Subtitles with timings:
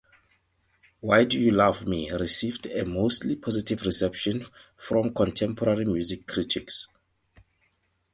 [0.99, 4.41] "Why Do You Love Me" received a mostly positive reception
[4.75, 6.87] from contemporary music critics.